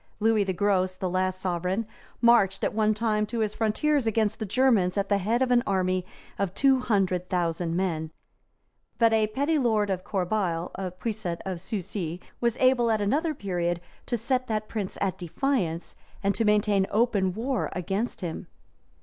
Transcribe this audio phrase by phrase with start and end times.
[0.19, 1.85] Lewis the Gross, the last sovereign,
[2.21, 5.61] marched, at one time, to his frontiers against the Germans at the head of an
[5.67, 6.07] army
[6.39, 8.09] of two hundred thousand men;
[8.97, 13.79] but a petty lord of Corbeil, of Puiset, of Couci, was able, at another period,
[14.07, 18.47] to set that prince at defiance, and to maintain open war against him.